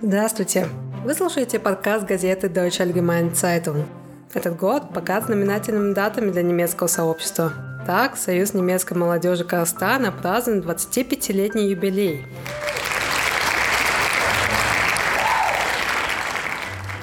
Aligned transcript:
Здравствуйте! 0.00 0.68
Вы 1.04 1.12
слушаете 1.12 1.58
подкаст 1.58 2.06
газеты 2.06 2.46
Deutsche 2.46 2.86
Allgemeine 2.86 3.32
Zeitung. 3.32 3.84
Этот 4.32 4.56
год 4.56 4.92
богат 4.92 5.24
знаменательными 5.24 5.92
датами 5.92 6.30
для 6.30 6.42
немецкого 6.42 6.86
сообщества. 6.86 7.52
Так, 7.84 8.16
Союз 8.16 8.54
немецкой 8.54 8.96
молодежи 8.96 9.42
Казахстана 9.42 10.12
празднует 10.12 10.64
25-летний 10.64 11.70
юбилей. 11.70 12.24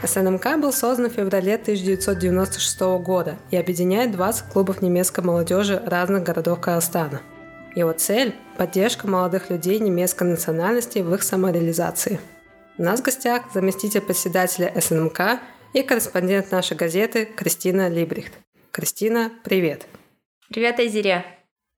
СНМК 0.02 0.58
был 0.62 0.72
создан 0.72 1.10
в 1.10 1.14
феврале 1.14 1.56
1996 1.56 2.80
года 3.04 3.36
и 3.52 3.58
объединяет 3.58 4.14
20 4.14 4.46
клубов 4.54 4.82
немецкой 4.82 5.26
молодежи 5.26 5.84
разных 5.86 6.24
городов 6.24 6.62
Казахстана. 6.62 7.22
Его 7.76 7.92
цель– 7.92 8.34
поддержка 8.58 9.06
молодых 9.06 9.50
людей 9.50 9.82
немецкой 9.82 10.30
национальности 10.30 11.00
в 11.00 11.14
их 11.14 11.24
самореализации– 11.24 12.22
у 12.78 12.84
нас 12.84 13.00
в 13.00 13.04
гостях 13.04 13.44
заместитель 13.54 14.02
председателя 14.02 14.74
СНМК 14.76 15.40
и 15.74 15.82
корреспондент 15.82 16.52
нашей 16.52 16.76
газеты 16.76 17.26
Кристина 17.26 17.88
Либрихт. 17.90 18.34
Кристина, 18.72 19.32
привет. 19.44 19.86
Привет, 20.50 20.80
Айзире. 20.80 21.26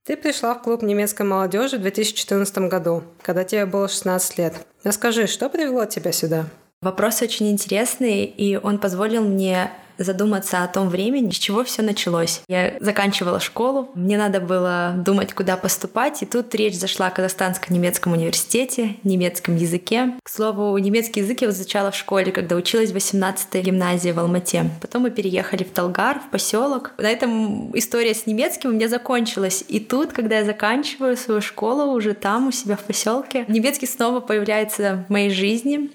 Ты 0.05 0.17
пришла 0.17 0.55
в 0.55 0.63
клуб 0.63 0.81
немецкой 0.81 1.23
молодежи 1.23 1.77
в 1.77 1.81
2014 1.81 2.57
году, 2.69 3.03
когда 3.21 3.43
тебе 3.43 3.65
было 3.65 3.87
16 3.87 4.37
лет. 4.37 4.65
Расскажи, 4.83 5.27
что 5.27 5.49
привело 5.49 5.85
тебя 5.85 6.11
сюда? 6.11 6.45
Вопрос 6.81 7.21
очень 7.21 7.51
интересный, 7.51 8.23
и 8.23 8.55
он 8.57 8.79
позволил 8.79 9.23
мне 9.23 9.71
задуматься 9.97 10.63
о 10.63 10.67
том 10.67 10.89
времени, 10.89 11.31
с 11.31 11.35
чего 11.35 11.63
все 11.63 11.81
началось. 11.81 12.41
Я 12.47 12.73
заканчивала 12.79 13.39
школу, 13.39 13.89
мне 13.93 14.17
надо 14.17 14.39
было 14.39 14.93
думать, 14.97 15.33
куда 15.33 15.57
поступать, 15.57 16.21
и 16.23 16.25
тут 16.25 16.53
речь 16.55 16.77
зашла 16.77 17.07
о 17.07 17.11
Казахстанско-немецком 17.11 18.13
университете, 18.13 18.95
немецком 19.03 19.55
языке. 19.55 20.13
К 20.23 20.29
слову, 20.29 20.77
немецкий 20.77 21.21
язык 21.21 21.41
я 21.41 21.49
изучала 21.49 21.91
в 21.91 21.95
школе, 21.95 22.31
когда 22.31 22.55
училась 22.55 22.91
в 22.91 22.95
18-й 22.95 23.61
гимназии 23.61 24.11
в 24.11 24.19
Алмате. 24.19 24.69
Потом 24.81 25.03
мы 25.03 25.11
переехали 25.11 25.63
в 25.63 25.71
Талгар, 25.71 26.19
в 26.19 26.29
поселок. 26.29 26.93
На 26.97 27.09
этом 27.09 27.77
история 27.77 28.13
с 28.13 28.25
немецким 28.25 28.71
у 28.71 28.73
меня 28.73 28.87
закончилась. 28.87 29.63
И 29.67 29.79
тут, 29.79 30.13
когда 30.13 30.39
я 30.39 30.45
заканчиваю 30.45 31.17
свою 31.17 31.41
школу 31.41 31.93
уже 31.93 32.13
там, 32.13 32.47
у 32.47 32.51
себя 32.51 32.75
в 32.75 32.81
поселке, 32.81 33.45
немецкий 33.47 33.87
снова 33.87 34.19
появляется 34.19 35.05
в 35.07 35.11
моей 35.11 35.29
жизни. 35.29 35.89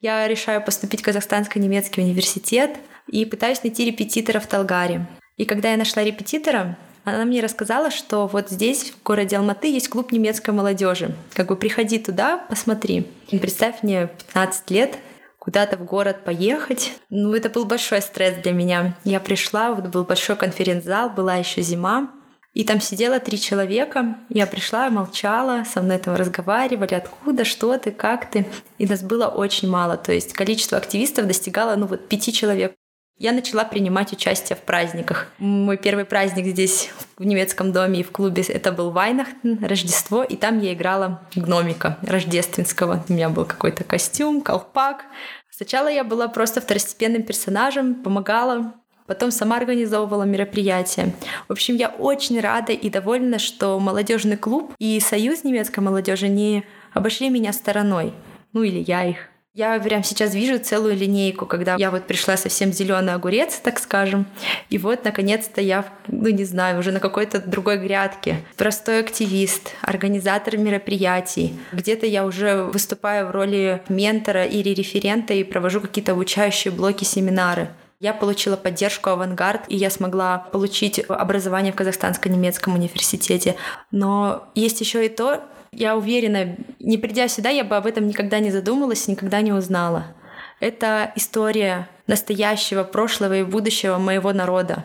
Я 0.00 0.28
решаю 0.28 0.62
поступить 0.64 1.00
в 1.00 1.04
Казахстанско-немецкий 1.04 2.02
университет 2.02 2.76
и 3.08 3.24
пытаюсь 3.24 3.62
найти 3.62 3.84
репетитора 3.84 4.40
в 4.40 4.46
Талгаре. 4.46 5.06
И 5.36 5.44
когда 5.44 5.70
я 5.70 5.76
нашла 5.76 6.02
репетитора, 6.02 6.76
она 7.04 7.24
мне 7.24 7.40
рассказала, 7.40 7.90
что 7.90 8.26
вот 8.26 8.50
здесь, 8.50 8.90
в 8.90 9.02
городе 9.02 9.36
Алматы, 9.36 9.68
есть 9.72 9.88
клуб 9.88 10.12
немецкой 10.12 10.50
молодежи. 10.50 11.14
Как 11.32 11.48
бы 11.48 11.56
приходи 11.56 11.98
туда, 11.98 12.38
посмотри. 12.48 13.06
Представь 13.30 13.82
мне 13.82 14.08
15 14.26 14.70
лет, 14.70 14.98
куда-то 15.38 15.76
в 15.76 15.84
город 15.84 16.24
поехать. 16.24 16.92
Ну, 17.08 17.32
это 17.34 17.48
был 17.48 17.64
большой 17.64 18.02
стресс 18.02 18.34
для 18.42 18.52
меня. 18.52 18.94
Я 19.04 19.20
пришла, 19.20 19.72
вот 19.72 19.86
был 19.86 20.04
большой 20.04 20.36
конференц-зал, 20.36 21.10
была 21.10 21.36
еще 21.36 21.62
зима, 21.62 22.10
и 22.52 22.64
там 22.64 22.80
сидело 22.80 23.20
три 23.20 23.38
человека. 23.38 24.16
Я 24.28 24.46
пришла, 24.46 24.90
молчала, 24.90 25.64
со 25.64 25.80
мной 25.80 25.98
там 25.98 26.16
разговаривали, 26.16 26.94
откуда, 26.94 27.44
что 27.44 27.78
ты, 27.78 27.92
как 27.92 28.30
ты. 28.30 28.46
И 28.78 28.86
нас 28.86 29.02
было 29.02 29.28
очень 29.28 29.68
мало. 29.70 29.96
То 29.96 30.12
есть 30.12 30.32
количество 30.32 30.76
активистов 30.76 31.26
достигало, 31.26 31.76
ну 31.76 31.86
вот, 31.86 32.08
пяти 32.08 32.32
человек. 32.32 32.74
Я 33.18 33.32
начала 33.32 33.64
принимать 33.64 34.12
участие 34.12 34.54
в 34.54 34.60
праздниках. 34.60 35.26
Мой 35.38 35.76
первый 35.76 36.04
праздник 36.04 36.46
здесь, 36.46 36.90
в 37.16 37.24
немецком 37.24 37.72
доме 37.72 38.00
и 38.00 38.02
в 38.04 38.12
клубе, 38.12 38.44
это 38.44 38.70
был 38.70 38.92
Вайнахтен, 38.92 39.64
Рождество, 39.64 40.22
и 40.22 40.36
там 40.36 40.60
я 40.60 40.72
играла 40.72 41.22
гномика 41.34 41.98
рождественского. 42.02 43.04
У 43.08 43.12
меня 43.12 43.28
был 43.28 43.44
какой-то 43.44 43.82
костюм, 43.82 44.40
колпак. 44.40 45.04
Сначала 45.50 45.88
я 45.88 46.04
была 46.04 46.28
просто 46.28 46.60
второстепенным 46.60 47.24
персонажем, 47.24 47.96
помогала, 47.96 48.74
потом 49.08 49.32
сама 49.32 49.56
организовывала 49.56 50.22
мероприятия. 50.22 51.12
В 51.48 51.52
общем, 51.52 51.74
я 51.74 51.88
очень 51.88 52.38
рада 52.38 52.72
и 52.72 52.88
довольна, 52.88 53.40
что 53.40 53.80
молодежный 53.80 54.36
клуб 54.36 54.72
и 54.78 55.00
союз 55.00 55.42
немецкой 55.42 55.80
молодежи 55.80 56.28
не 56.28 56.64
обошли 56.92 57.30
меня 57.30 57.52
стороной. 57.52 58.14
Ну 58.52 58.62
или 58.62 58.78
я 58.86 59.04
их. 59.04 59.28
Я 59.54 59.78
прям 59.80 60.04
сейчас 60.04 60.34
вижу 60.34 60.58
целую 60.58 60.96
линейку, 60.96 61.46
когда 61.46 61.76
я 61.76 61.90
вот 61.90 62.06
пришла 62.06 62.36
совсем 62.36 62.72
зеленый 62.72 63.14
огурец, 63.14 63.58
так 63.58 63.80
скажем, 63.80 64.26
и 64.70 64.78
вот 64.78 65.04
наконец-то 65.04 65.60
я, 65.60 65.84
ну 66.06 66.28
не 66.28 66.44
знаю, 66.44 66.78
уже 66.78 66.92
на 66.92 67.00
какой-то 67.00 67.40
другой 67.40 67.78
грядке. 67.78 68.44
Простой 68.56 69.00
активист, 69.00 69.72
организатор 69.82 70.56
мероприятий. 70.58 71.58
Где-то 71.72 72.06
я 72.06 72.24
уже 72.24 72.62
выступаю 72.62 73.26
в 73.26 73.30
роли 73.30 73.82
ментора 73.88 74.44
или 74.44 74.68
референта 74.68 75.34
и 75.34 75.42
провожу 75.42 75.80
какие-то 75.80 76.12
обучающие 76.12 76.72
блоки, 76.72 77.04
семинары. 77.04 77.68
Я 78.00 78.12
получила 78.12 78.56
поддержку 78.56 79.10
«Авангард», 79.10 79.62
и 79.66 79.76
я 79.76 79.90
смогла 79.90 80.46
получить 80.52 81.00
образование 81.08 81.72
в 81.72 81.76
Казахстанско-немецком 81.76 82.74
университете. 82.74 83.56
Но 83.90 84.48
есть 84.54 84.80
еще 84.80 85.04
и 85.04 85.08
то, 85.08 85.42
я 85.72 85.96
уверена, 85.96 86.56
не 86.78 86.98
придя 86.98 87.28
сюда, 87.28 87.50
я 87.50 87.64
бы 87.64 87.76
об 87.76 87.86
этом 87.86 88.06
никогда 88.06 88.38
не 88.38 88.50
задумалась, 88.50 89.08
никогда 89.08 89.40
не 89.40 89.52
узнала. 89.52 90.14
Это 90.60 91.12
история 91.14 91.88
настоящего, 92.06 92.84
прошлого 92.84 93.38
и 93.38 93.44
будущего 93.44 93.98
моего 93.98 94.32
народа. 94.32 94.84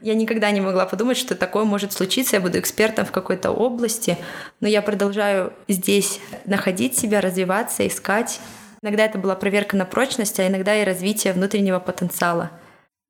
Я 0.00 0.14
никогда 0.14 0.50
не 0.50 0.60
могла 0.60 0.86
подумать, 0.86 1.16
что 1.16 1.36
такое 1.36 1.64
может 1.64 1.92
случиться. 1.92 2.36
Я 2.36 2.42
буду 2.42 2.58
экспертом 2.58 3.04
в 3.04 3.12
какой-то 3.12 3.52
области, 3.52 4.18
но 4.60 4.66
я 4.66 4.82
продолжаю 4.82 5.52
здесь 5.68 6.18
находить 6.44 6.98
себя, 6.98 7.20
развиваться, 7.20 7.86
искать. 7.86 8.40
Иногда 8.82 9.04
это 9.04 9.18
была 9.18 9.36
проверка 9.36 9.76
на 9.76 9.84
прочность, 9.84 10.40
а 10.40 10.48
иногда 10.48 10.74
и 10.74 10.84
развитие 10.84 11.32
внутреннего 11.32 11.78
потенциала. 11.78 12.50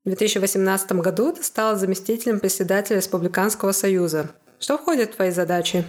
В 0.05 0.09
2018 0.09 0.93
году 0.93 1.33
ты 1.33 1.43
стала 1.43 1.77
заместителем 1.77 2.41
председателя 2.41 2.97
Республиканского 2.97 3.73
союза. 3.73 4.31
Что 4.59 4.77
входит 4.77 5.13
в 5.13 5.17
твои 5.17 5.31
задачи? 5.31 5.85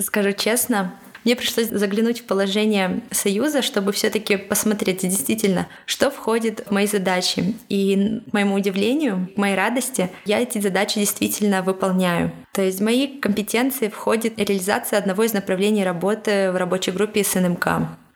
Скажу 0.00 0.32
честно, 0.32 0.92
мне 1.24 1.36
пришлось 1.36 1.68
заглянуть 1.68 2.20
в 2.20 2.24
положение 2.24 3.00
Союза, 3.10 3.62
чтобы 3.62 3.92
все-таки 3.92 4.36
посмотреть 4.36 5.00
действительно, 5.00 5.66
что 5.84 6.10
входит 6.10 6.64
в 6.66 6.70
мои 6.70 6.86
задачи. 6.86 7.54
И 7.68 8.22
к 8.30 8.32
моему 8.32 8.54
удивлению, 8.54 9.28
к 9.34 9.36
моей 9.36 9.54
радости, 9.54 10.10
я 10.24 10.40
эти 10.40 10.58
задачи 10.58 11.00
действительно 11.00 11.62
выполняю. 11.62 12.32
То 12.52 12.62
есть 12.62 12.80
в 12.80 12.82
мои 12.82 13.18
компетенции 13.18 13.88
входит 13.88 14.38
реализация 14.38 14.98
одного 14.98 15.24
из 15.24 15.32
направлений 15.32 15.84
работы 15.84 16.50
в 16.52 16.56
рабочей 16.56 16.92
группе 16.92 17.24
СНМК. 17.24 17.64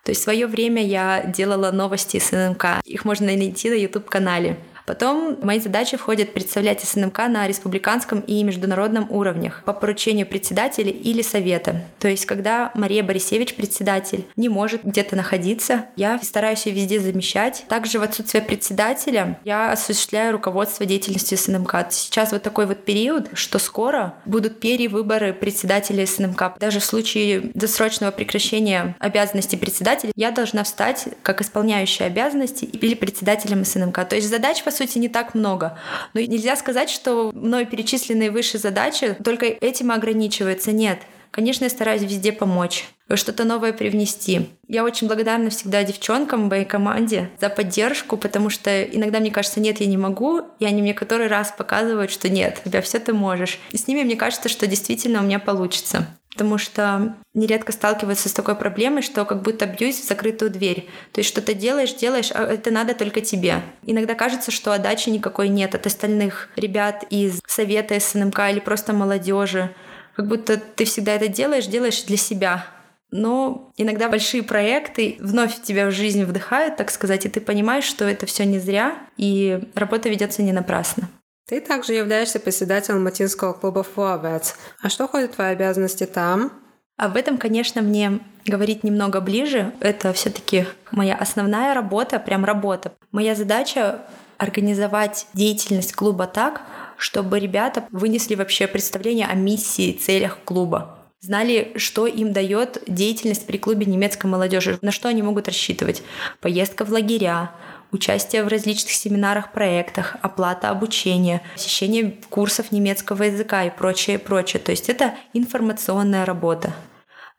То 0.03 0.09
есть 0.09 0.21
в 0.21 0.23
свое 0.23 0.47
время 0.47 0.85
я 0.85 1.23
делала 1.23 1.71
новости 1.71 2.19
СНМК. 2.19 2.81
Их 2.83 3.05
можно 3.05 3.27
найти 3.27 3.69
на 3.69 3.75
YouTube-канале. 3.75 4.57
Потом 4.85 5.35
в 5.35 5.45
мои 5.45 5.59
задачи 5.59 5.97
входит 5.97 6.33
представлять 6.33 6.81
СНМК 6.83 7.19
на 7.29 7.47
республиканском 7.47 8.19
и 8.21 8.43
международном 8.43 9.09
уровнях 9.09 9.63
по 9.65 9.73
поручению 9.73 10.27
председателя 10.27 10.91
или 10.91 11.21
совета. 11.21 11.83
То 11.99 12.07
есть, 12.07 12.25
когда 12.25 12.71
Мария 12.73 13.03
Борисевич, 13.03 13.55
председатель, 13.55 14.25
не 14.35 14.49
может 14.49 14.83
где-то 14.83 15.15
находиться, 15.15 15.85
я 15.95 16.19
стараюсь 16.21 16.65
ее 16.65 16.75
везде 16.75 16.99
замещать. 16.99 17.65
Также 17.69 17.99
в 17.99 18.03
отсутствие 18.03 18.43
председателя 18.43 19.39
я 19.45 19.71
осуществляю 19.71 20.33
руководство 20.33 20.85
деятельностью 20.85 21.37
СНМК. 21.37 21.75
Сейчас 21.89 22.31
вот 22.31 22.43
такой 22.43 22.65
вот 22.65 22.83
период, 22.83 23.29
что 23.33 23.59
скоро 23.59 24.15
будут 24.25 24.59
перевыборы 24.59 25.33
председателя 25.33 26.05
СНМК. 26.05 26.57
Даже 26.59 26.79
в 26.79 26.85
случае 26.85 27.51
досрочного 27.53 28.11
прекращения 28.11 28.95
обязанностей 28.99 29.57
председателя 29.57 30.11
я 30.15 30.31
должна 30.31 30.63
встать 30.63 31.07
как 31.21 31.41
исполняющая 31.41 32.07
обязанности 32.07 32.65
или 32.65 32.95
председателем 32.95 33.63
СНМК. 33.63 34.05
То 34.07 34.15
есть 34.15 34.29
задач, 34.29 34.61
по 34.63 34.71
сути, 34.73 34.97
не 34.97 35.09
так 35.09 35.33
много. 35.35 35.77
Но 36.13 36.19
нельзя 36.19 36.55
сказать, 36.55 36.89
что 36.89 37.31
мной 37.33 37.65
перечисленные 37.65 38.31
выше 38.31 38.57
задачи 38.57 39.15
только 39.23 39.45
этим 39.45 39.91
ограничиваются. 39.91 40.71
Нет. 40.71 40.99
Конечно, 41.33 41.63
я 41.63 41.71
стараюсь 41.71 42.03
везде 42.03 42.31
помочь, 42.31 42.85
что-то 43.15 43.43
новое 43.43 43.73
привнести. 43.73 44.49
Я 44.67 44.83
очень 44.83 45.07
благодарна 45.07 45.49
всегда 45.49 45.83
девчонкам 45.83 46.45
в 46.45 46.49
моей 46.49 46.63
команде 46.63 47.31
за 47.41 47.49
поддержку, 47.49 48.17
потому 48.17 48.51
что 48.51 48.83
иногда 48.83 49.19
мне 49.19 49.31
кажется, 49.31 49.59
нет, 49.59 49.79
я 49.79 49.87
не 49.87 49.97
могу, 49.97 50.41
и 50.59 50.65
они 50.65 50.83
мне 50.83 50.93
который 50.93 51.25
раз 51.25 51.51
показывают, 51.57 52.11
что 52.11 52.29
нет, 52.29 52.61
тебя 52.63 52.83
все 52.83 52.99
ты 52.99 53.13
можешь. 53.13 53.57
И 53.71 53.77
с 53.77 53.87
ними 53.87 54.03
мне 54.03 54.15
кажется, 54.15 54.47
что 54.47 54.67
действительно 54.67 55.21
у 55.21 55.23
меня 55.23 55.39
получится 55.39 56.07
потому 56.33 56.57
что 56.57 57.15
нередко 57.33 57.71
сталкиваются 57.71 58.27
с 58.27 58.33
такой 58.33 58.55
проблемой, 58.55 59.03
что 59.03 59.23
как 59.23 59.43
будто 59.43 59.67
бьюсь 59.67 59.99
в 59.99 60.07
закрытую 60.07 60.51
дверь. 60.51 60.89
То 61.11 61.19
есть 61.19 61.29
что-то 61.29 61.53
делаешь, 61.53 61.93
делаешь, 61.93 62.31
а 62.33 62.43
это 62.43 62.71
надо 62.71 62.95
только 62.95 63.21
тебе. 63.21 63.61
Иногда 63.83 64.15
кажется, 64.15 64.51
что 64.51 64.73
отдачи 64.73 65.09
никакой 65.09 65.47
нет 65.47 65.75
от 65.75 65.85
остальных 65.85 66.49
ребят 66.55 67.05
из 67.09 67.39
совета 67.47 67.99
СНМК 67.99 68.39
или 68.51 68.59
просто 68.59 68.93
молодежи. 68.93 69.73
Как 70.15 70.27
будто 70.27 70.57
ты 70.57 70.85
всегда 70.85 71.13
это 71.13 71.27
делаешь, 71.27 71.67
делаешь 71.67 72.03
для 72.03 72.17
себя. 72.17 72.65
Но 73.11 73.71
иногда 73.77 74.09
большие 74.09 74.41
проекты 74.41 75.17
вновь 75.19 75.61
тебя 75.61 75.85
в 75.85 75.91
жизнь 75.91 76.23
вдыхают, 76.23 76.77
так 76.77 76.89
сказать, 76.89 77.27
и 77.27 77.29
ты 77.29 77.41
понимаешь, 77.41 77.83
что 77.83 78.05
это 78.05 78.25
все 78.25 78.43
не 78.43 78.57
зря, 78.57 78.95
и 79.17 79.59
работа 79.75 80.09
ведется 80.09 80.41
не 80.41 80.51
напрасно. 80.51 81.09
Ты 81.45 81.59
также 81.59 81.93
являешься 81.93 82.39
председателем 82.39 83.03
Матинского 83.03 83.53
клуба 83.53 83.83
«Фуавец». 83.83 84.55
А 84.81 84.89
что 84.89 85.07
входит 85.07 85.33
твои 85.33 85.49
обязанности 85.49 86.05
там? 86.05 86.53
Об 86.95 87.17
этом, 87.17 87.37
конечно, 87.37 87.81
мне 87.81 88.19
говорить 88.45 88.83
немного 88.83 89.19
ближе. 89.19 89.73
Это 89.81 90.13
все 90.13 90.29
таки 90.29 90.65
моя 90.91 91.15
основная 91.15 91.73
работа, 91.73 92.19
прям 92.19 92.45
работа. 92.45 92.93
Моя 93.11 93.35
задача 93.35 94.01
организовать 94.37 95.27
деятельность 95.33 95.93
клуба 95.93 96.27
так, 96.27 96.61
чтобы 96.97 97.39
ребята 97.39 97.85
вынесли 97.91 98.35
вообще 98.35 98.67
представление 98.67 99.27
о 99.27 99.35
миссии, 99.35 99.91
целях 99.93 100.39
клуба 100.45 100.99
знали, 101.23 101.71
что 101.77 102.05
им 102.05 102.33
дает 102.33 102.83
деятельность 102.85 103.47
при 103.47 103.57
клубе 103.57 103.85
немецкой 103.85 104.25
молодежи, 104.25 104.77
на 104.81 104.91
что 104.91 105.07
они 105.07 105.21
могут 105.23 105.47
рассчитывать. 105.47 106.03
Поездка 106.41 106.83
в 106.83 106.91
лагеря, 106.91 107.51
участие 107.93 108.43
в 108.43 108.47
различных 108.47 108.91
семинарах, 108.91 109.51
проектах, 109.51 110.17
оплата 110.21 110.69
обучения, 110.69 111.41
посещение 111.53 112.17
курсов 112.29 112.71
немецкого 112.71 113.23
языка 113.23 113.63
и 113.63 113.69
прочее, 113.69 114.19
прочее. 114.19 114.61
То 114.61 114.71
есть 114.71 114.89
это 114.89 115.13
информационная 115.33 116.25
работа. 116.25 116.73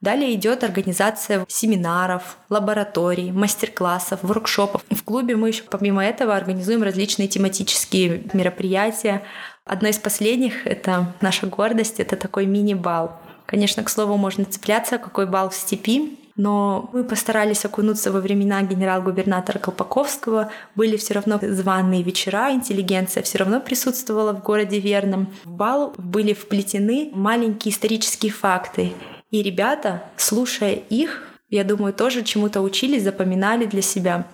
Далее 0.01 0.35
идет 0.35 0.65
организация 0.65 1.47
семинаров, 1.49 2.37
лабораторий, 2.51 3.33
мастер-классов, 3.33 4.21
воркшопов. 4.23 4.85
В 4.91 5.03
клубе 5.03 5.35
мы 5.35 5.49
еще 5.49 5.63
помимо 5.63 6.05
этого 6.05 6.37
организуем 6.37 6.83
различные 6.83 7.27
тематические 7.27 8.25
мероприятия. 8.35 9.23
Одно 9.65 9.89
из 9.89 9.99
последних— 9.99 10.67
это 10.69 11.15
наша 11.23 11.47
гордость, 11.47 12.01
это 12.01 12.17
такой 12.17 12.45
мини-бал. 12.45 13.19
Конечно, 13.47 13.83
к 13.83 13.89
слову, 13.89 14.19
можно 14.19 14.45
цепляться, 14.45 14.99
какой 14.99 15.27
бал 15.27 15.49
в 15.49 15.55
степи, 15.55 16.19
но 16.37 16.91
мы 16.93 17.05
постарались 17.05 17.65
окунуться 17.65 18.11
во 18.11 18.21
времена 18.21 18.63
генерал-губернатора 18.63 19.59
Колпаковского. 19.59 20.51
Были 20.75 20.97
все 20.97 21.15
равно 21.15 21.39
званые 21.41 22.03
вечера, 22.03 22.53
интеллигенция 22.53 23.23
все 23.23 23.39
равно 23.39 23.61
присутствовала 23.61 24.33
в 24.33 24.43
городе 24.43 24.81
Верном. 24.81 25.33
В 25.45 25.51
бал 25.51 25.95
были 25.97 26.33
вплетены 26.33 27.11
маленькие 27.15 27.73
исторические 27.73 28.33
факты. 28.33 28.93
И 29.31 29.43
ребята, 29.43 30.03
слушая 30.17 30.75
их, 30.75 31.23
я 31.49 31.65
думаю, 31.65 31.93
тоже 31.93 32.23
чему-то 32.23 32.61
учились, 32.61 33.05
запоминали 33.05 33.65
для 33.65 33.83
себя. 33.83 34.27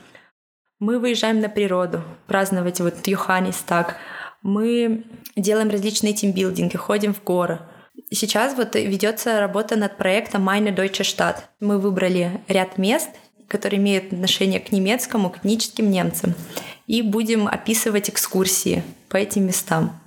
Мы 0.79 0.99
выезжаем 0.99 1.41
на 1.41 1.51
природу, 1.51 2.03
праздновать 2.27 2.81
вот 2.81 3.07
Йоханнис 3.07 3.57
так. 3.67 3.97
Мы 4.43 5.05
делаем 5.37 5.69
различные 5.69 6.15
тимбилдинги, 6.15 6.77
ходим 6.77 7.13
в 7.13 7.23
горы. 7.23 7.61
Сейчас 8.13 8.57
вот 8.57 8.75
ведется 8.75 9.39
работа 9.39 9.77
над 9.77 9.97
проектом 9.97 10.49
Meine 10.49 10.75
Deutsche 10.75 11.03
Stadt. 11.03 11.37
Мы 11.61 11.79
выбрали 11.79 12.41
ряд 12.49 12.77
мест, 12.77 13.09
которые 13.47 13.81
имеют 13.81 14.13
отношение 14.13 14.59
к 14.59 14.73
немецкому, 14.73 15.31
к 15.31 15.39
этническим 15.39 15.91
немцам, 15.91 16.35
и 16.89 17.03
будем 17.03 17.47
описывать 17.47 18.11
экскурсии 18.11 18.83
по 19.09 19.17
этим 19.17 19.47
местам. 19.47 20.01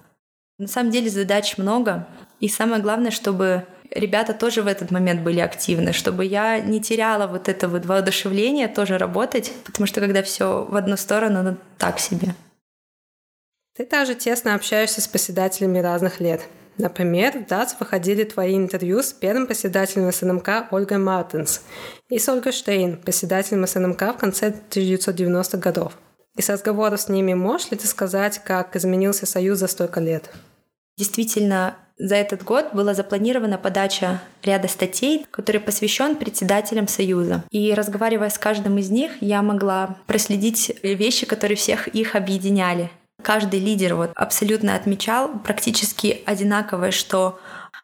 На 0.58 0.68
самом 0.68 0.92
деле 0.92 1.10
задач 1.10 1.58
много, 1.58 2.08
и 2.42 2.50
самое 2.50 2.82
главное, 2.82 3.12
чтобы 3.12 3.66
ребята 3.90 4.34
тоже 4.34 4.64
в 4.64 4.68
этот 4.68 4.92
момент 4.92 5.22
были 5.22 5.40
активны, 5.40 5.94
чтобы 5.94 6.26
я 6.26 6.60
не 6.60 6.82
теряла 6.82 7.28
вот 7.28 7.48
это 7.48 7.70
вот 7.70 7.86
воодушевление 7.86 8.68
тоже 8.68 8.98
работать, 8.98 9.54
потому 9.64 9.88
что 9.88 10.02
когда 10.02 10.24
все 10.24 10.66
в 10.66 10.76
одну 10.76 10.98
сторону, 10.98 11.42
ну 11.42 11.58
так 11.78 12.00
себе. 12.00 12.36
Ты 13.76 13.86
также 13.86 14.14
тесно 14.14 14.56
общаешься 14.56 15.00
с 15.00 15.08
поседателями 15.08 15.80
разных 15.80 16.20
лет. 16.20 16.42
Например, 16.78 17.38
в 17.38 17.48
ДАЦ 17.48 17.76
выходили 17.80 18.24
твои 18.24 18.56
интервью 18.56 19.04
с 19.04 19.14
первым 19.14 19.46
председателем 19.48 20.12
СНМК 20.12 20.72
Ольгой 20.72 20.98
Мартинс 20.98 21.62
и 22.10 22.18
с 22.18 22.28
Ольгой 22.28 22.52
Штейн, 22.52 22.98
председателем 22.98 23.68
СНМК 23.68 24.02
в 24.16 24.18
конце 24.18 24.54
1990-х 24.70 25.58
годов. 25.58 25.94
Из 26.36 26.50
разговоров 26.50 27.00
с 27.00 27.10
ними 27.10 27.36
можешь 27.36 27.70
ли 27.70 27.78
ты 27.78 27.86
сказать, 27.86 28.40
как 28.44 28.76
изменился 28.76 29.28
Союз 29.28 29.60
за 29.60 29.68
столько 29.68 30.00
лет? 30.00 30.32
Действительно, 30.98 31.76
за 31.98 32.16
этот 32.16 32.44
год 32.44 32.74
была 32.74 32.96
запланирована 32.96 33.60
подача 33.60 34.20
ряда 34.42 34.68
статей, 34.68 35.28
который 35.30 35.62
посвящен 35.62 36.16
председателям 36.16 36.88
Союза. 36.88 37.44
И 37.52 37.74
разговаривая 37.74 38.30
с 38.30 38.40
каждым 38.40 38.80
из 38.80 38.90
них, 38.90 39.12
я 39.22 39.44
могла 39.44 39.98
проследить 40.08 40.76
вещи, 40.82 41.28
которые 41.28 41.56
всех 41.56 41.88
их 41.88 42.16
объединяли. 42.16 42.90
Каждый 43.24 43.60
лидер 43.60 43.96
вот 43.96 44.12
абсолютно 44.16 44.76
отмечал 44.76 45.30
практически 45.40 46.22
одинаковое, 46.26 46.92
что 46.92 47.40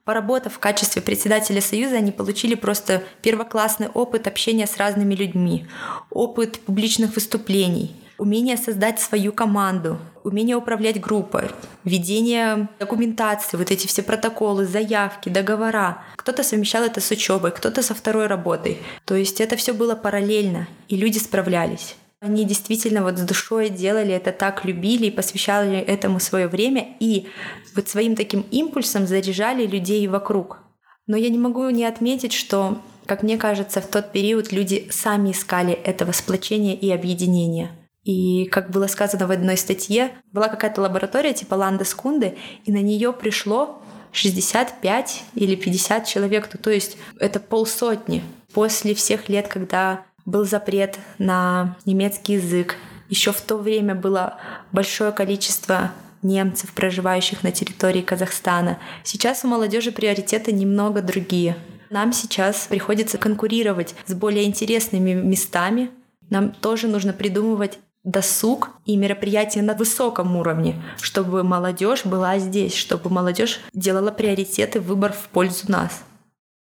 Поработав 0.10 0.54
в 0.54 0.60
качестве 0.60 1.04
председателя 1.04 1.62
Союза, 1.62 1.98
они 1.98 2.12
получили 2.12 2.56
просто 2.56 3.04
первоклассный 3.22 3.90
опыт 3.90 4.26
общения 4.26 4.66
с 4.66 4.78
разными 4.78 5.14
людьми, 5.14 5.68
опыт 6.10 6.60
публичных 6.62 7.14
выступлений, 7.14 7.96
умение 8.18 8.58
создать 8.58 9.00
свою 9.00 9.32
команду, 9.32 10.00
умение 10.24 10.56
управлять 10.56 11.00
группой, 11.00 11.52
ведение 11.84 12.70
документации, 12.80 13.56
вот 13.56 13.70
эти 13.70 13.86
все 13.86 14.02
протоколы, 14.02 14.66
заявки, 14.66 15.30
договора. 15.30 16.04
Кто-то 16.16 16.42
совмещал 16.42 16.82
это 16.84 17.02
с 17.02 17.12
учебой, 17.12 17.52
кто-то 17.52 17.84
со 17.84 17.94
второй 17.94 18.26
работой. 18.26 18.80
То 19.06 19.14
есть 19.14 19.40
это 19.40 19.58
все 19.58 19.74
было 19.74 19.94
параллельно, 19.94 20.68
и 20.88 20.96
люди 20.96 21.20
справлялись. 21.20 21.96
Они 22.22 22.44
действительно 22.44 23.02
вот 23.02 23.18
с 23.18 23.22
душой 23.22 23.70
делали 23.70 24.14
это 24.14 24.34
так, 24.34 24.66
любили 24.66 25.06
и 25.06 25.12
посвящали 25.12 25.78
этому 25.78 26.20
свое 26.20 26.48
время 26.48 26.96
и 27.00 27.28
вот 27.76 27.88
своим 27.88 28.16
таким 28.16 28.42
импульсом 28.52 29.08
заряжали 29.08 29.66
людей 29.66 30.06
вокруг. 30.08 30.60
Но 31.08 31.16
я 31.16 31.30
не 31.30 31.38
могу 31.38 31.70
не 31.70 31.86
отметить, 31.86 32.34
что, 32.34 32.82
как 33.06 33.24
мне 33.24 33.38
кажется, 33.38 33.80
в 33.80 33.88
тот 33.88 34.12
период 34.12 34.52
люди 34.52 34.90
сами 34.92 35.32
искали 35.32 35.74
этого 35.74 36.12
сплочения 36.12 36.76
и 36.76 36.92
объединения. 36.92 37.72
И, 38.04 38.46
как 38.46 38.70
было 38.70 38.88
сказано 38.88 39.26
в 39.26 39.32
одной 39.32 39.56
статье, 39.56 40.12
была 40.34 40.50
какая-то 40.50 40.82
лаборатория 40.82 41.34
типа 41.34 41.56
Ландескунды, 41.56 42.38
и 42.66 42.72
на 42.72 42.82
нее 42.82 43.14
пришло 43.14 43.82
65 44.12 45.24
или 45.36 45.56
50 45.56 46.06
человек, 46.06 46.48
то 46.48 46.70
есть 46.70 46.98
это 47.20 47.40
полсотни. 47.40 48.24
После 48.54 48.94
всех 48.94 49.30
лет, 49.30 49.48
когда 49.48 50.06
был 50.30 50.46
запрет 50.46 51.00
на 51.18 51.76
немецкий 51.86 52.34
язык. 52.34 52.76
Еще 53.10 53.32
в 53.32 53.42
то 53.42 53.58
время 53.58 53.96
было 53.96 54.38
большое 54.72 55.12
количество 55.12 55.92
немцев, 56.22 56.74
проживающих 56.74 57.44
на 57.44 57.52
территории 57.52 58.02
Казахстана. 58.02 58.78
Сейчас 59.04 59.44
у 59.44 59.48
молодежи 59.48 59.92
приоритеты 59.92 60.52
немного 60.52 61.02
другие. 61.02 61.58
Нам 61.90 62.14
сейчас 62.14 62.68
приходится 62.68 63.18
конкурировать 63.18 63.96
с 64.06 64.14
более 64.14 64.46
интересными 64.46 65.14
местами. 65.14 65.90
Нам 66.30 66.52
тоже 66.52 66.88
нужно 66.88 67.14
придумывать 67.14 67.80
досуг 68.04 68.70
и 68.86 68.96
мероприятия 68.96 69.62
на 69.62 69.74
высоком 69.74 70.36
уровне, 70.36 70.82
чтобы 71.02 71.44
молодежь 71.44 72.06
была 72.06 72.38
здесь, 72.40 72.76
чтобы 72.76 73.10
молодежь 73.10 73.60
делала 73.74 74.12
приоритеты, 74.12 74.80
выбор 74.80 75.14
в 75.14 75.28
пользу 75.30 75.72
нас. 75.72 76.04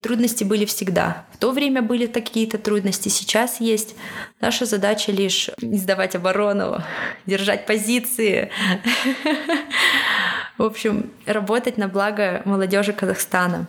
Трудности 0.04 0.44
были 0.44 0.66
всегда. 0.66 1.24
В 1.32 1.38
то 1.38 1.50
время 1.50 1.80
были 1.80 2.04
какие-то 2.04 2.58
трудности, 2.58 3.08
сейчас 3.08 3.58
есть. 3.58 3.94
Наша 4.38 4.66
задача 4.66 5.10
лишь 5.12 5.48
не 5.62 5.78
сдавать 5.78 6.14
оборону, 6.14 6.82
держать 7.24 7.64
позиции. 7.64 8.50
В 10.58 10.62
общем, 10.62 11.10
работать 11.24 11.78
на 11.78 11.88
благо 11.88 12.42
молодежи 12.44 12.92
Казахстана. 12.92 13.66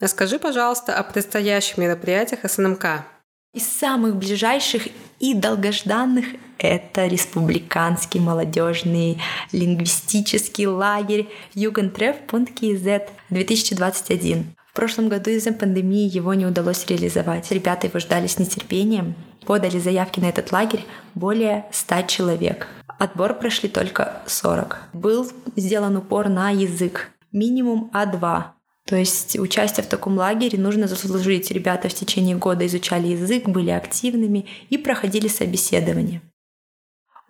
Расскажи, 0.00 0.38
пожалуйста, 0.38 0.96
о 0.96 1.02
предстоящих 1.02 1.76
мероприятиях 1.76 2.50
СНМК. 2.50 3.04
Из 3.52 3.66
самых 3.66 4.16
ближайших 4.16 4.88
и 5.20 5.34
долгожданных 5.34 6.24
это 6.56 7.06
республиканский 7.06 8.20
молодежный 8.20 9.20
лингвистический 9.52 10.64
лагерь 10.64 11.28
Югентреф.кз 11.52 13.12
2021 13.28 14.54
прошлом 14.78 15.08
году 15.08 15.30
из-за 15.30 15.50
пандемии 15.52 16.08
его 16.08 16.34
не 16.34 16.46
удалось 16.46 16.86
реализовать. 16.86 17.50
Ребята 17.50 17.88
его 17.88 17.98
ждали 17.98 18.28
с 18.28 18.38
нетерпением. 18.38 19.16
Подали 19.44 19.80
заявки 19.80 20.20
на 20.20 20.26
этот 20.26 20.52
лагерь 20.52 20.84
более 21.16 21.66
100 21.72 22.02
человек. 22.02 22.68
Отбор 22.86 23.34
прошли 23.34 23.68
только 23.68 24.22
40. 24.26 24.78
Был 24.92 25.28
сделан 25.56 25.96
упор 25.96 26.28
на 26.28 26.50
язык. 26.50 27.10
Минимум 27.32 27.90
А2. 27.92 28.44
То 28.86 28.94
есть 28.94 29.36
участие 29.36 29.82
в 29.82 29.88
таком 29.88 30.16
лагере 30.16 30.56
нужно 30.60 30.86
заслужить. 30.86 31.50
Ребята 31.50 31.88
в 31.88 31.94
течение 31.94 32.36
года 32.36 32.64
изучали 32.64 33.08
язык, 33.08 33.48
были 33.48 33.70
активными 33.70 34.46
и 34.70 34.78
проходили 34.78 35.26
собеседование. 35.26 36.22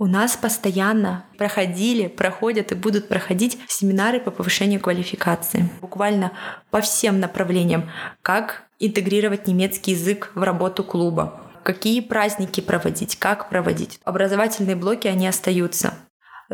У 0.00 0.07
нас 0.07 0.37
постоянно 0.37 1.25
проходили, 1.38 2.07
проходят 2.07 2.71
и 2.71 2.76
будут 2.76 3.09
проходить 3.09 3.59
семинары 3.67 4.21
по 4.21 4.31
повышению 4.31 4.78
квалификации. 4.78 5.69
Буквально 5.81 6.31
по 6.71 6.81
всем 6.81 7.19
направлениям. 7.19 7.90
Как 8.23 8.69
интегрировать 8.78 9.49
немецкий 9.49 9.90
язык 9.93 10.31
в 10.37 10.43
работу 10.45 10.85
клуба, 10.85 11.40
какие 11.64 12.00
праздники 12.00 12.61
проводить, 12.61 13.17
как 13.17 13.49
проводить. 13.49 13.99
Образовательные 14.05 14.76
блоки, 14.76 15.09
они 15.09 15.26
остаются. 15.26 15.95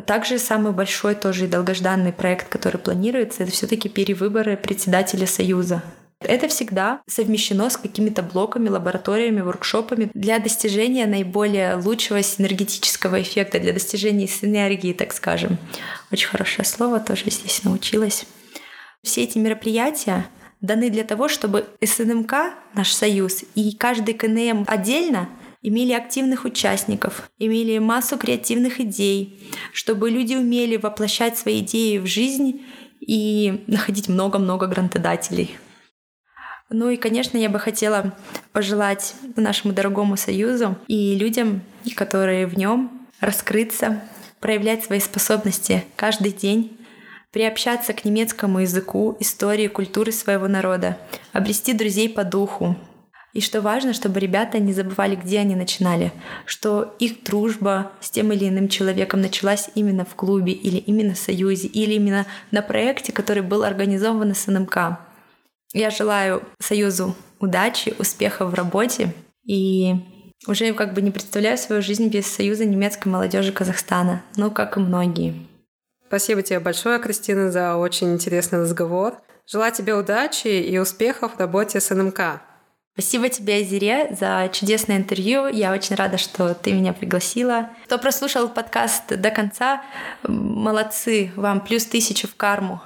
Также 0.06 0.38
самый 0.38 0.72
большой 0.72 1.14
тоже 1.14 1.44
и 1.44 1.48
долгожданный 1.48 2.14
проект, 2.14 2.48
который 2.48 2.78
планируется, 2.78 3.42
это 3.42 3.52
все 3.52 3.66
таки 3.66 3.90
перевыборы 3.90 4.56
председателя 4.56 5.26
Союза. 5.26 5.82
Это 6.26 6.48
всегда 6.48 7.02
совмещено 7.06 7.70
с 7.70 7.76
какими-то 7.76 8.22
блоками, 8.22 8.68
лабораториями, 8.68 9.40
воркшопами 9.40 10.10
для 10.14 10.38
достижения 10.38 11.06
наиболее 11.06 11.76
лучшего 11.76 12.22
синергетического 12.22 13.22
эффекта, 13.22 13.60
для 13.60 13.72
достижения 13.72 14.26
синергии, 14.26 14.92
так 14.92 15.12
скажем. 15.12 15.58
Очень 16.10 16.28
хорошее 16.28 16.64
слово 16.64 17.00
тоже 17.00 17.30
здесь 17.30 17.64
научилась. 17.64 18.26
Все 19.02 19.22
эти 19.22 19.38
мероприятия 19.38 20.26
даны 20.60 20.90
для 20.90 21.04
того, 21.04 21.28
чтобы 21.28 21.66
СНМК, 21.82 22.32
наш 22.74 22.92
союз, 22.92 23.44
и 23.54 23.72
каждый 23.76 24.14
КНМ 24.14 24.64
отдельно 24.66 25.28
имели 25.62 25.92
активных 25.92 26.44
участников, 26.44 27.30
имели 27.38 27.78
массу 27.78 28.18
креативных 28.18 28.80
идей, 28.80 29.50
чтобы 29.72 30.10
люди 30.10 30.34
умели 30.34 30.76
воплощать 30.76 31.38
свои 31.38 31.60
идеи 31.60 31.98
в 31.98 32.06
жизнь 32.06 32.62
и 33.00 33.64
находить 33.66 34.08
много-много 34.08 34.66
грантодателей. 34.66 35.56
Ну 36.71 36.88
и, 36.90 36.97
конечно, 36.97 37.37
я 37.37 37.49
бы 37.49 37.59
хотела 37.59 38.14
пожелать 38.52 39.14
нашему 39.37 39.75
дорогому 39.75 40.16
союзу 40.16 40.76
и 40.88 41.14
людям, 41.14 41.62
которые 41.94 42.47
в 42.47 42.56
нем, 42.56 42.90
раскрыться, 43.21 44.00
проявлять 44.40 44.85
свои 44.85 45.00
способности 45.00 45.85
каждый 45.97 46.33
день, 46.33 46.76
приобщаться 47.33 47.92
к 47.92 48.04
немецкому 48.04 48.61
языку, 48.61 49.16
истории, 49.21 49.66
культуре 49.68 50.12
своего 50.12 50.49
народа, 50.49 50.99
обрести 51.33 51.73
друзей 51.73 52.09
по 52.09 52.25
духу. 52.25 52.76
И 53.33 53.40
что 53.40 53.61
важно, 53.61 53.92
чтобы 53.92 54.21
ребята 54.21 54.61
не 54.61 54.73
забывали, 54.73 55.16
где 55.16 55.40
они 55.40 55.56
начинали, 55.56 56.12
что 56.47 56.94
их 57.00 57.25
дружба 57.25 57.90
с 58.00 58.11
тем 58.11 58.33
или 58.33 58.49
иным 58.49 58.68
человеком 58.68 59.21
началась 59.21 59.71
именно 59.75 60.04
в 60.04 60.14
клубе 60.14 60.52
или 60.52 60.76
именно 60.76 61.14
в 61.14 61.18
союзе, 61.18 61.66
или 61.66 61.94
именно 61.94 62.26
на 62.52 62.62
проекте, 62.62 63.11
который 63.11 63.42
был 63.42 63.64
организован 63.64 64.35
с 64.35 64.47
НМК. 64.47 65.00
Я 65.74 65.90
желаю 65.90 66.42
Союзу 66.60 67.16
удачи, 67.40 67.94
успехов 67.98 68.52
в 68.52 68.54
работе 68.54 69.12
и 69.44 69.96
уже 70.46 70.72
как 70.72 70.94
бы 70.94 71.02
не 71.02 71.10
представляю 71.10 71.58
свою 71.58 71.82
жизнь 71.82 72.08
без 72.08 72.26
Союза 72.26 72.64
немецкой 72.64 73.08
молодежи 73.08 73.52
Казахстана, 73.52 74.22
ну, 74.36 74.52
как 74.52 74.76
и 74.76 74.80
многие. 74.80 75.34
Спасибо 76.06 76.42
тебе 76.42 76.60
большое, 76.60 77.00
Кристина, 77.00 77.50
за 77.50 77.74
очень 77.74 78.12
интересный 78.12 78.60
разговор. 78.60 79.14
Желаю 79.46 79.72
тебе 79.72 79.94
удачи 79.94 80.46
и 80.46 80.78
успехов 80.78 81.34
в 81.34 81.40
работе 81.40 81.80
с 81.80 81.92
НМК. 81.92 82.40
Спасибо 82.92 83.28
тебе, 83.28 83.56
Азире, 83.56 84.14
за 84.14 84.48
чудесное 84.52 84.98
интервью. 84.98 85.48
Я 85.48 85.72
очень 85.72 85.96
рада, 85.96 86.18
что 86.18 86.54
ты 86.54 86.72
меня 86.72 86.92
пригласила. 86.92 87.70
Кто 87.86 87.98
прослушал 87.98 88.48
подкаст 88.48 89.08
до 89.08 89.30
конца, 89.32 89.82
молодцы, 90.22 91.32
вам 91.34 91.60
плюс 91.60 91.84
тысячу 91.84 92.28
в 92.28 92.36
карму. 92.36 92.80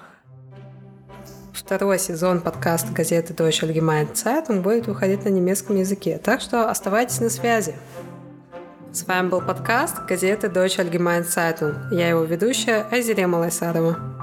Второй 1.59 1.99
сезон 1.99 2.41
подкаста 2.41 2.93
газеты 2.93 3.35
Deutsche 3.35 3.67
Allgemeine 3.67 4.13
Zeitung 4.15 4.63
будет 4.63 4.87
выходить 4.87 5.25
на 5.25 5.29
немецком 5.29 5.77
языке, 5.77 6.21
так 6.23 6.41
что 6.41 6.71
оставайтесь 6.71 7.21
на 7.21 7.31
связи. 7.31 7.75
С 8.93 9.05
вами 9.07 9.29
был 9.29 9.41
подкаст 9.41 10.05
газеты 10.07 10.47
Deutsche 10.47 10.89
Allgemeine 10.89 11.27
Zeitung. 11.27 11.75
Я 11.91 12.09
его 12.09 12.23
ведущая 12.23 12.87
Айзере 12.93 13.27
Малайсарова. 13.27 14.18